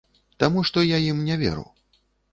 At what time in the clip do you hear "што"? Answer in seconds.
0.69-0.83